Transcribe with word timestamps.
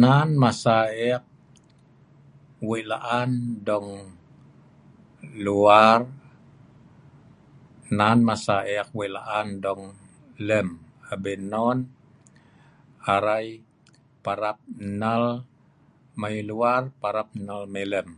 Nan 0.00 0.28
masa 0.42 0.74
eek 1.08 1.24
wei 2.68 2.82
laan 2.90 3.30
dong 3.66 3.88
luar 5.44 6.00
nan 7.98 8.18
masa 8.28 8.54
eek 8.76 8.88
wei 8.98 9.10
laan 9.16 9.48
dong 9.64 9.82
lem. 10.48 10.68
Abien 11.12 11.42
non, 11.52 11.78
arai 13.14 13.46
parap 14.24 14.58
nnal 14.88 15.24
mai 16.20 16.36
luar 16.48 16.82
parap 17.02 17.28
nnal 17.42 17.62
mai 17.72 17.86
lem 17.92 18.08